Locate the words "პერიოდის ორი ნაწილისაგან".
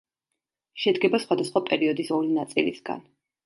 1.69-3.09